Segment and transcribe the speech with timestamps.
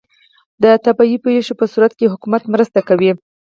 [0.63, 3.11] د طبیعي پیښو په صورت کې حکومت مرسته کوي؟